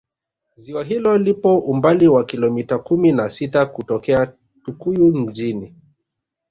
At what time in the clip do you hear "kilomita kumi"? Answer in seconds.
2.25-3.11